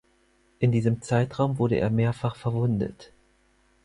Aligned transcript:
In 0.57 0.71
diesem 0.71 1.03
Zeitraum 1.03 1.59
wurde 1.59 1.75
er 1.75 1.91
mehrfach 1.91 2.35
verwundet. 2.35 3.11